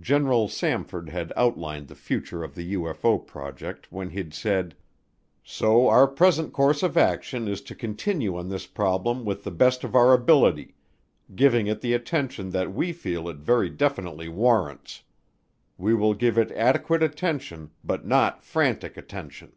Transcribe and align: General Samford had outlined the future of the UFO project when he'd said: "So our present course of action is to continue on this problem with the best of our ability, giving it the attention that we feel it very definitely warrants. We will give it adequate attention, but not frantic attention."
General 0.00 0.48
Samford 0.48 1.10
had 1.10 1.30
outlined 1.36 1.88
the 1.88 1.94
future 1.94 2.42
of 2.42 2.54
the 2.54 2.72
UFO 2.72 3.18
project 3.18 3.92
when 3.92 4.08
he'd 4.08 4.32
said: 4.32 4.74
"So 5.44 5.88
our 5.88 6.06
present 6.08 6.54
course 6.54 6.82
of 6.82 6.96
action 6.96 7.46
is 7.46 7.60
to 7.64 7.74
continue 7.74 8.34
on 8.38 8.48
this 8.48 8.64
problem 8.66 9.26
with 9.26 9.44
the 9.44 9.50
best 9.50 9.84
of 9.84 9.94
our 9.94 10.14
ability, 10.14 10.74
giving 11.34 11.66
it 11.66 11.82
the 11.82 11.92
attention 11.92 12.48
that 12.52 12.72
we 12.72 12.94
feel 12.94 13.28
it 13.28 13.36
very 13.40 13.68
definitely 13.68 14.26
warrants. 14.30 15.02
We 15.76 15.92
will 15.92 16.14
give 16.14 16.38
it 16.38 16.50
adequate 16.52 17.02
attention, 17.02 17.70
but 17.84 18.06
not 18.06 18.42
frantic 18.42 18.96
attention." 18.96 19.52